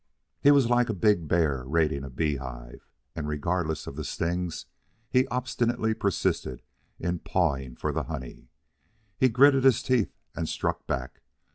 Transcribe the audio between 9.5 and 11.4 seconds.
his teeth and struck back.